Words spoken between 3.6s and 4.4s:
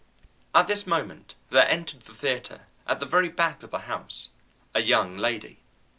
of the house,